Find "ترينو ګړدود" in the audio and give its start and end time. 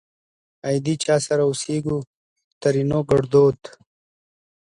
2.61-3.59